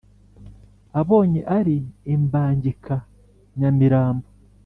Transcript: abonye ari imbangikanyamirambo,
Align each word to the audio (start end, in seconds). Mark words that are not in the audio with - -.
abonye 1.01 1.41
ari 1.57 1.75
imbangikanyamirambo, 2.13 4.27